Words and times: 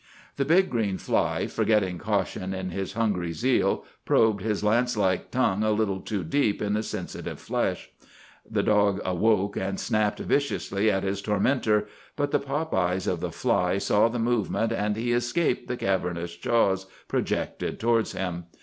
The 0.37 0.45
big 0.45 0.71
green 0.71 0.97
fly, 0.97 1.45
forgetting 1.45 1.99
caution 1.99 2.55
in 2.55 2.71
his 2.71 2.93
hungry 2.93 3.33
zeal, 3.33 3.85
probed 4.03 4.41
his 4.41 4.63
lance 4.63 4.97
like 4.97 5.29
tongue 5.29 5.61
a 5.63 5.69
little 5.69 5.99
too 5.99 6.23
deep 6.23 6.59
in 6.59 6.73
the 6.73 6.81
sensitive 6.81 7.39
flesh. 7.39 7.91
The 8.49 8.63
dog 8.63 8.99
awoke 9.05 9.57
and 9.57 9.79
snapped 9.79 10.17
viciously 10.17 10.89
at 10.89 11.03
his 11.03 11.21
tormentor, 11.21 11.85
but 12.15 12.31
the 12.31 12.39
pop 12.39 12.73
eyes 12.73 13.05
of 13.05 13.19
the 13.19 13.29
fly 13.31 13.77
saw 13.77 14.07
the 14.07 14.17
movement, 14.17 14.71
and 14.73 14.95
he 14.95 15.13
escaped 15.13 15.67
the 15.67 15.77
cavernous 15.77 16.35
jaws 16.35 16.87
projected 17.07 17.79
towards 17.79 18.13
him. 18.13 18.45